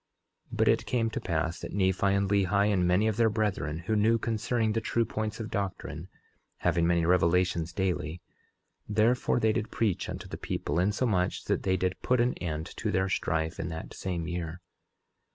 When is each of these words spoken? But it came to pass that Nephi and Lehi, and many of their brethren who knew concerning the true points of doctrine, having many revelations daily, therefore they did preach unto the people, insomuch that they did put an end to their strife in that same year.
But 0.51 0.67
it 0.67 0.87
came 0.87 1.11
to 1.11 1.21
pass 1.21 1.59
that 1.59 1.73
Nephi 1.73 2.07
and 2.07 2.27
Lehi, 2.27 2.73
and 2.73 2.87
many 2.87 3.07
of 3.07 3.17
their 3.17 3.29
brethren 3.29 3.77
who 3.85 3.95
knew 3.95 4.17
concerning 4.17 4.71
the 4.73 4.81
true 4.81 5.05
points 5.05 5.39
of 5.39 5.51
doctrine, 5.51 6.07
having 6.57 6.87
many 6.87 7.05
revelations 7.05 7.71
daily, 7.71 8.19
therefore 8.89 9.39
they 9.39 9.53
did 9.53 9.69
preach 9.69 10.09
unto 10.09 10.27
the 10.27 10.37
people, 10.37 10.79
insomuch 10.79 11.43
that 11.45 11.61
they 11.61 11.77
did 11.77 12.01
put 12.01 12.19
an 12.19 12.33
end 12.39 12.65
to 12.77 12.89
their 12.91 13.09
strife 13.09 13.59
in 13.59 13.67
that 13.69 13.93
same 13.93 14.27
year. 14.27 14.59